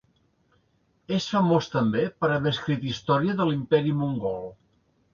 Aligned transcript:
És 1.17 1.27
famós 1.33 1.69
també 1.75 2.03
per 2.23 2.31
haver 2.39 2.57
escrit 2.57 2.91
història 2.95 3.39
de 3.43 3.51
l'Imperi 3.53 3.99
Mongol. 4.03 4.47